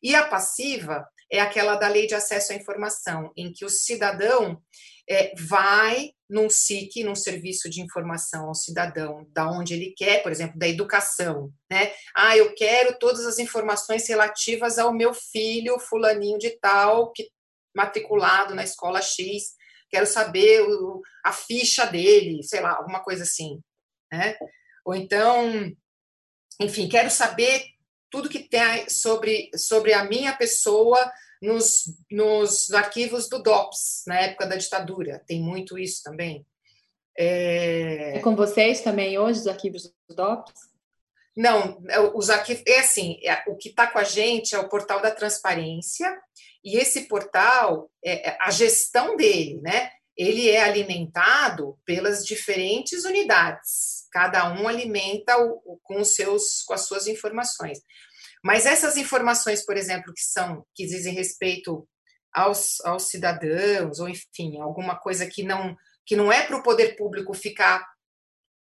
[0.00, 4.60] E a passiva é aquela da lei de acesso à informação, em que o cidadão
[5.08, 10.32] é, vai num SIC, num serviço de informação ao cidadão, da onde ele quer, por
[10.32, 11.92] exemplo, da educação, né?
[12.16, 17.28] Ah, eu quero todas as informações relativas ao meu filho, fulaninho de tal, que
[17.74, 19.54] matriculado na escola X,
[19.90, 23.60] quero saber o, a ficha dele, sei lá, alguma coisa assim,
[24.12, 24.36] né?
[24.84, 25.72] Ou então,
[26.60, 27.73] enfim, quero saber
[28.14, 34.46] tudo que tem sobre, sobre a minha pessoa nos, nos arquivos do DOPS, na época
[34.46, 35.20] da ditadura.
[35.26, 36.46] Tem muito isso também.
[37.18, 40.52] É, é com vocês também hoje, os arquivos do DOPS?
[41.36, 42.62] Não, é, os arquivos.
[42.68, 46.16] É assim: é, o que está com a gente é o portal da transparência,
[46.64, 49.90] e esse portal, é, a gestão dele, né?
[50.16, 54.03] Ele é alimentado pelas diferentes unidades.
[54.14, 57.80] Cada um alimenta o, com os seus, com as suas informações.
[58.44, 61.84] Mas essas informações, por exemplo, que são que dizem respeito
[62.32, 66.94] aos, aos cidadãos, ou enfim, alguma coisa que não que não é para o poder
[66.94, 67.84] público ficar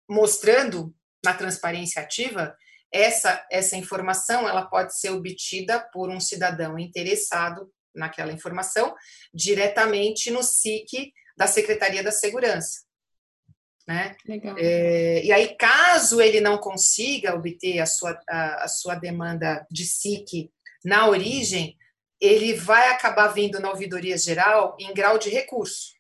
[0.09, 2.57] mostrando na transparência ativa,
[2.93, 8.95] essa essa informação ela pode ser obtida por um cidadão interessado naquela informação
[9.35, 12.89] diretamente no SIC da Secretaria da Segurança.
[13.91, 14.15] Né?
[14.57, 19.85] É, e aí, caso ele não consiga obter a sua, a, a sua demanda de
[19.85, 20.49] SIC
[20.85, 21.77] na origem,
[22.21, 25.91] ele vai acabar vindo na ouvidoria geral em grau de recurso.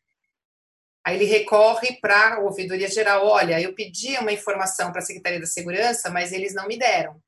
[1.04, 5.40] Aí ele recorre para a ouvidoria geral, olha, eu pedi uma informação para a Secretaria
[5.40, 7.20] da Segurança, mas eles não me deram.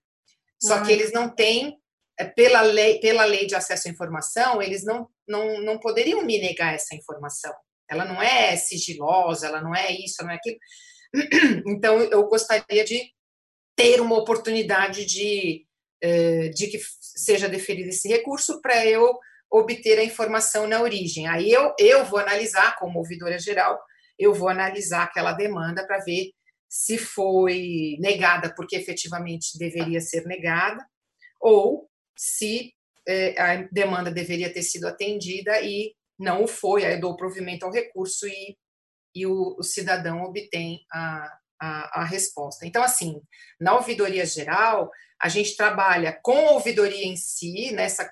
[0.60, 1.76] Só que eles não têm,
[2.16, 6.38] é, pela lei, pela lei de acesso à informação, eles não, não, não poderiam me
[6.38, 7.52] negar essa informação.
[7.92, 10.58] Ela não é sigilosa, ela não é isso, não é aquilo.
[11.66, 13.12] Então, eu gostaria de
[13.76, 15.66] ter uma oportunidade de,
[16.02, 19.18] eh, de que seja deferido esse recurso para eu
[19.50, 21.28] obter a informação na origem.
[21.28, 23.78] Aí eu, eu vou analisar, como ouvidora geral,
[24.18, 26.30] eu vou analisar aquela demanda para ver
[26.68, 30.82] se foi negada porque efetivamente deveria ser negada,
[31.38, 32.72] ou se
[33.06, 37.66] eh, a demanda deveria ter sido atendida e não o foi, aí eu dou provimento
[37.66, 38.56] ao recurso e,
[39.14, 42.64] e o, o cidadão obtém a, a, a, resposta.
[42.64, 43.20] Então, assim,
[43.60, 48.10] na ouvidoria geral, a gente trabalha com a ouvidoria em si, nessa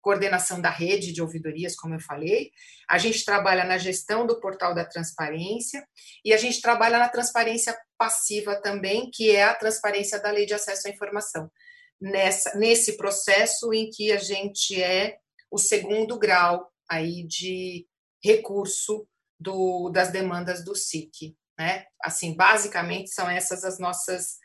[0.00, 2.50] coordenação da rede de ouvidorias, como eu falei,
[2.88, 5.86] a gente trabalha na gestão do portal da transparência
[6.24, 10.54] e a gente trabalha na transparência passiva também, que é a transparência da lei de
[10.54, 11.50] acesso à informação.
[12.00, 15.18] Nessa, nesse processo em que a gente é
[15.50, 17.86] o segundo grau aí de
[18.22, 19.06] recurso
[19.38, 21.36] do, das demandas do SIC.
[21.58, 21.84] Né?
[22.02, 24.38] Assim, basicamente são essas as nossas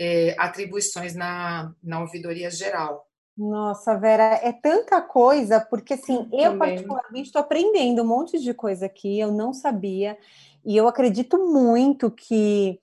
[0.00, 3.06] é, atribuições na, na ouvidoria geral.
[3.36, 6.58] Nossa, Vera, é tanta coisa, porque assim, eu Também.
[6.58, 10.18] particularmente estou aprendendo um monte de coisa aqui, eu não sabia,
[10.64, 12.78] e eu acredito muito que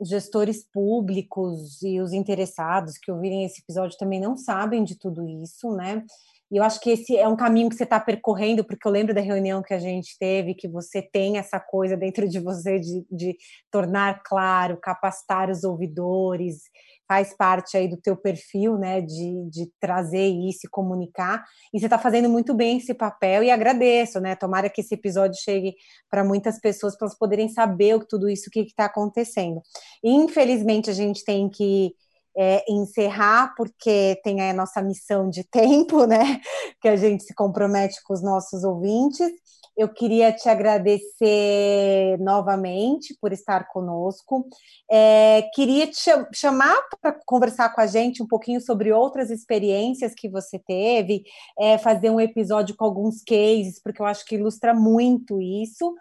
[0.00, 5.70] gestores públicos e os interessados que ouvirem esse episódio também não sabem de tudo isso,
[5.76, 6.04] né?
[6.50, 9.14] E eu acho que esse é um caminho que você está percorrendo, porque eu lembro
[9.14, 13.06] da reunião que a gente teve, que você tem essa coisa dentro de você de,
[13.10, 13.36] de
[13.70, 16.62] tornar claro, capacitar os ouvidores,
[17.06, 21.44] faz parte aí do teu perfil, né, de, de trazer isso e comunicar.
[21.72, 24.36] E você está fazendo muito bem esse papel e agradeço, né?
[24.36, 25.74] Tomara que esse episódio chegue
[26.08, 29.60] para muitas pessoas para elas poderem saber o, tudo isso que está acontecendo.
[30.04, 31.94] Infelizmente a gente tem que
[32.36, 36.40] é, encerrar, porque tem a nossa missão de tempo, né?
[36.80, 39.30] Que a gente se compromete com os nossos ouvintes.
[39.76, 44.46] Eu queria te agradecer novamente por estar conosco.
[44.90, 50.28] É, queria te chamar para conversar com a gente um pouquinho sobre outras experiências que
[50.28, 51.22] você teve,
[51.58, 55.94] é, fazer um episódio com alguns cases, porque eu acho que ilustra muito isso.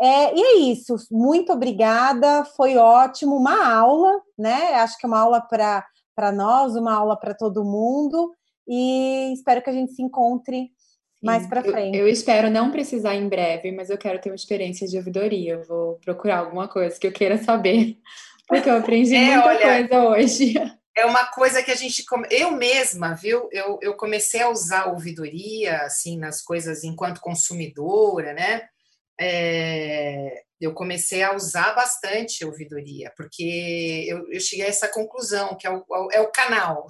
[0.00, 4.74] É, e é isso, muito obrigada, foi ótimo, uma aula, né?
[4.74, 8.32] Acho que é uma aula para nós, uma aula para todo mundo,
[8.66, 10.70] e espero que a gente se encontre
[11.22, 11.96] mais para frente.
[11.96, 15.54] Eu, eu, espero não precisar em breve, mas eu quero ter uma experiência de ouvidoria.
[15.54, 17.96] Eu vou procurar alguma coisa que eu queira saber,
[18.46, 20.54] porque eu aprendi é, muita olha, coisa hoje.
[20.96, 22.04] É uma coisa que a gente.
[22.30, 23.48] Eu mesma, viu?
[23.50, 28.68] Eu, eu comecei a usar ouvidoria, assim, nas coisas enquanto consumidora, né?
[29.20, 35.56] É, eu comecei a usar bastante a ouvidoria, porque eu, eu, cheguei a essa conclusão,
[35.56, 36.86] que é o, é o canal.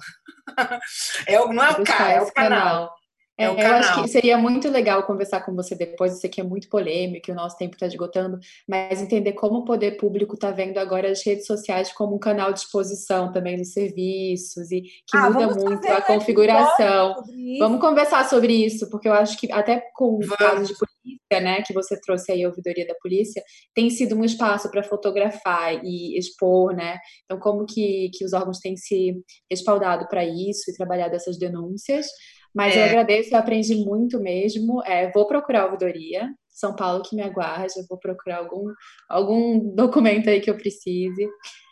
[1.27, 2.93] é o, não é o cara, é o canal.
[3.37, 3.57] Canal.
[3.57, 6.15] É, eu acho que seria muito legal conversar com você depois.
[6.15, 9.97] Isso aqui é muito polêmico, o nosso tempo está esgotando, mas entender como o poder
[9.97, 14.71] público está vendo agora as redes sociais como um canal de exposição também dos serviços
[14.71, 17.15] e que ah, muda muito a configuração.
[17.59, 21.61] Vamos conversar sobre isso, porque eu acho que até com o caso de polícia, né,
[21.61, 23.43] que você trouxe aí a ouvidoria da polícia,
[23.73, 26.97] tem sido um espaço para fotografar e expor, né?
[27.25, 29.15] Então, como que, que os órgãos têm se
[29.49, 32.07] respaldado para isso e trabalhado essas denúncias.
[32.55, 32.79] Mas é.
[32.79, 34.81] eu agradeço, eu aprendi muito mesmo.
[34.85, 38.73] É, vou procurar a ouvidoria, São Paulo que me aguarde, eu vou procurar algum,
[39.09, 41.27] algum documento aí que eu precise.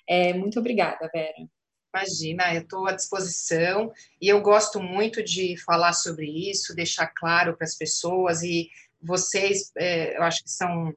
[0.07, 1.33] É, muito obrigada, Vera.
[1.95, 7.55] Imagina, eu estou à disposição e eu gosto muito de falar sobre isso, deixar claro
[7.55, 8.67] para as pessoas e
[9.01, 10.91] vocês, é, eu acho que são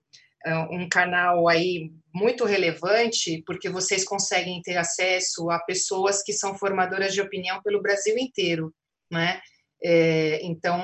[0.45, 6.57] é, um canal aí muito relevante, porque vocês conseguem ter acesso a pessoas que são
[6.57, 8.75] formadoras de opinião pelo Brasil inteiro,
[9.11, 9.41] né?
[9.83, 10.81] É, então,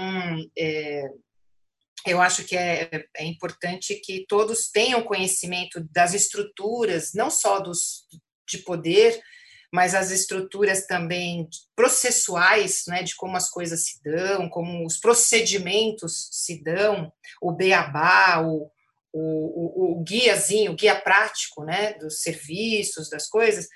[0.56, 1.04] é,
[2.06, 8.06] eu acho que é, é, importante que todos tenham conhecimento das estruturas, não só dos,
[8.48, 9.20] de poder,
[9.72, 16.28] mas as estruturas também processuais, né, de como as coisas se dão, como os procedimentos
[16.30, 18.70] se dão, o beabá, o,
[19.12, 23.66] o, o, o guiazinho, o guia prático, né, dos serviços, das coisas,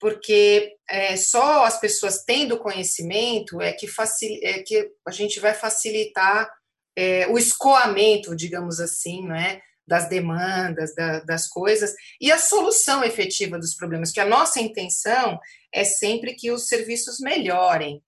[0.00, 5.54] porque é, só as pessoas tendo conhecimento é que, facil, é que a gente vai
[5.54, 6.48] facilitar
[6.96, 13.58] é, o escoamento, digamos assim, né, das demandas, da, das coisas, e a solução efetiva
[13.58, 15.38] dos problemas, que a nossa intenção
[15.72, 18.02] é sempre que os serviços melhorem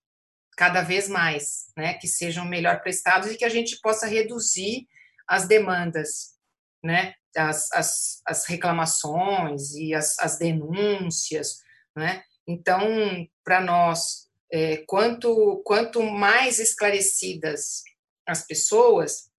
[0.56, 4.86] cada vez mais, né, que sejam melhor prestados e que a gente possa reduzir
[5.26, 6.34] as demandas,
[6.84, 11.60] né, as, as, as reclamações e as, as denúncias,
[12.00, 12.80] né, então,
[13.44, 17.82] para nós, é, quanto, quanto mais esclarecidas
[18.26, 19.30] as pessoas,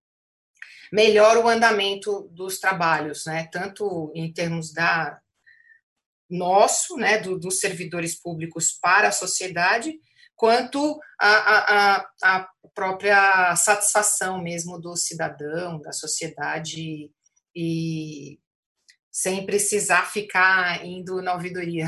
[0.92, 3.48] melhora o andamento dos trabalhos, né?
[3.52, 5.20] Tanto em termos da
[6.30, 10.00] nosso, né, do, dos servidores públicos para a sociedade,
[10.34, 17.12] quanto a, a, a própria satisfação mesmo do cidadão, da sociedade,
[17.54, 18.40] e
[19.12, 21.88] sem precisar ficar indo na ouvidoria.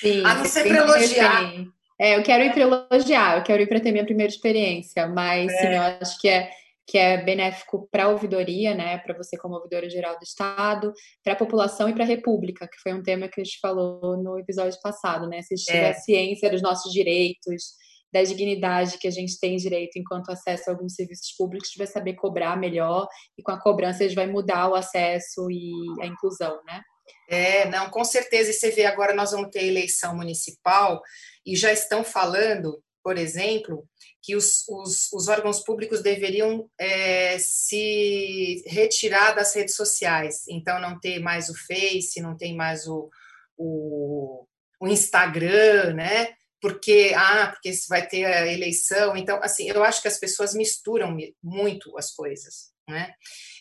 [0.00, 1.52] Sim, a não ser para elogiar.
[2.00, 5.52] É, eu quero ir para elogiar, eu quero ir para ter minha primeira experiência, mas
[5.52, 5.56] é.
[5.56, 6.50] sim, eu acho que é
[6.86, 11.32] que é benéfico para a ouvidoria, né, para você como ouvidora geral do Estado, para
[11.32, 14.38] a população e para a República, que foi um tema que a gente falou no
[14.38, 15.94] episódio passado, né, se tiver é.
[15.94, 17.72] ciência dos nossos direitos,
[18.14, 21.78] da dignidade que a gente tem direito enquanto acesso a alguns serviços públicos, a gente
[21.78, 25.72] vai saber cobrar melhor e com a cobrança a gente vai mudar o acesso e
[26.00, 26.80] a inclusão, né?
[27.28, 28.50] É, não, com certeza.
[28.50, 31.02] E você vê agora nós vamos ter eleição municipal
[31.44, 33.84] e já estão falando, por exemplo,
[34.22, 40.44] que os, os, os órgãos públicos deveriam é, se retirar das redes sociais.
[40.48, 43.10] Então, não ter mais o Face, não tem mais o,
[43.58, 44.46] o,
[44.80, 46.32] o Instagram, né?
[46.64, 49.14] Porque, ah, porque vai ter a eleição.
[49.18, 52.72] Então, assim, eu acho que as pessoas misturam muito as coisas.
[52.88, 53.12] Né?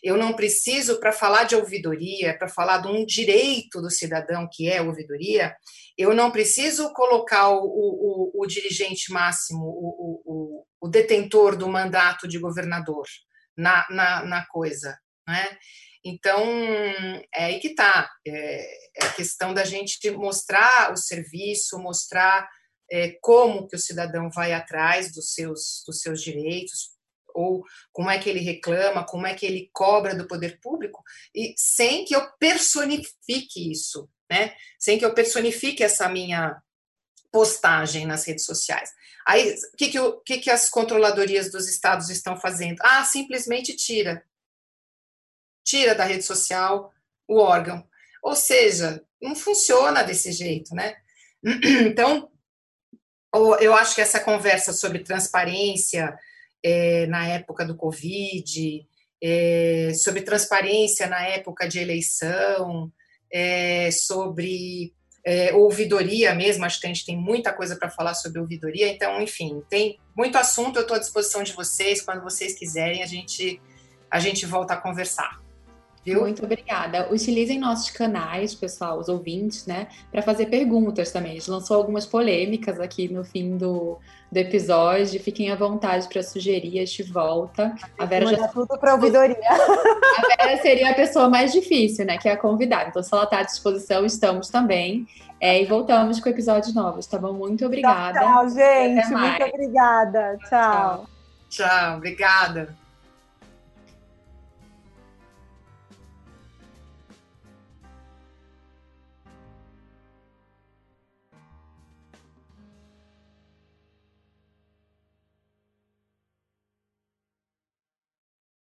[0.02, 4.70] Eu não preciso, para falar de ouvidoria, para falar de um direito do cidadão que
[4.70, 5.54] é ouvidoria,
[5.98, 9.66] eu não preciso colocar o, o, o dirigente máximo,
[10.80, 13.06] o, detentor do mandato de governador
[13.58, 14.98] na, na, na coisa.
[15.28, 15.58] Né?
[16.06, 16.42] Então,
[17.36, 18.10] é aí que está.
[18.26, 22.48] É, é, a questão da gente mostrar o serviço, mostrar
[22.94, 26.92] é, como que o cidadão vai atrás dos seus, dos seus direitos,
[27.34, 31.56] ou como é que ele reclama, como é que ele cobra do poder público, e
[31.58, 34.56] sem que eu personifique isso, né?
[34.78, 36.62] Sem que eu personifique essa minha
[37.32, 38.92] postagem nas redes sociais.
[39.26, 42.80] Aí, o que, que, que, que as controladorias dos estados estão fazendo?
[42.84, 44.24] Ah, simplesmente tira.
[45.66, 46.94] Tira da rede social
[47.28, 47.84] o órgão.
[48.22, 50.96] Ou seja, não funciona desse jeito, né?
[51.88, 52.32] Então,
[53.34, 56.18] eu acho que essa conversa sobre transparência,
[56.64, 58.86] é, na época do Covid,
[59.22, 62.92] é, sobre transparência na época de eleição,
[63.32, 64.94] é, sobre
[65.26, 69.22] é, ouvidoria mesmo, acho que a gente tem muita coisa para falar sobre ouvidoria, então,
[69.22, 73.62] enfim, tem muito assunto, eu estou à disposição de vocês, quando vocês quiserem, a gente,
[74.12, 75.43] a gente volta a conversar.
[76.06, 76.22] Viu?
[76.22, 77.08] Muito obrigada.
[77.12, 81.32] Utilizem nossos canais, pessoal, os ouvintes, né, para fazer perguntas também.
[81.32, 83.98] A gente lançou algumas polêmicas aqui no fim do,
[84.30, 85.18] do episódio.
[85.22, 87.74] Fiquem à vontade para sugerir, a gente volta.
[87.98, 89.38] A Vera já tudo para ouvidoria.
[89.48, 92.90] A Vera seria a pessoa mais difícil, né, que é a convidada.
[92.90, 95.08] Então, se ela está à disposição, estamos também.
[95.40, 97.34] É, e voltamos com episódios novos, tá bom?
[97.34, 98.20] Muito obrigada.
[98.20, 99.08] Tchau, tchau gente.
[99.10, 100.38] Muito obrigada.
[100.50, 101.06] Tchau.
[101.50, 102.83] Tchau, tchau obrigada.